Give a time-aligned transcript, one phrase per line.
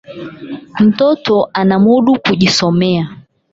[0.79, 3.09] Mtoto anamudu kujisomea